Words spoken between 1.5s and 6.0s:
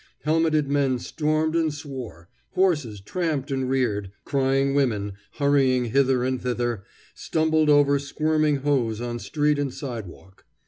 and swore; horses tramped and reared; crying women, hurrying